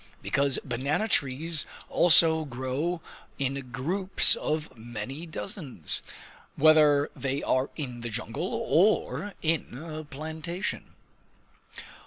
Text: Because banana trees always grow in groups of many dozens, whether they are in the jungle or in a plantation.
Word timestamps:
Because 0.23 0.57
banana 0.65 1.07
trees 1.07 1.67
always 1.87 2.23
grow 2.49 3.01
in 3.37 3.69
groups 3.71 4.35
of 4.35 4.75
many 4.75 5.27
dozens, 5.27 6.01
whether 6.55 7.11
they 7.15 7.43
are 7.43 7.69
in 7.75 7.99
the 8.01 8.09
jungle 8.09 8.51
or 8.51 9.35
in 9.43 9.77
a 9.77 10.03
plantation. 10.03 10.95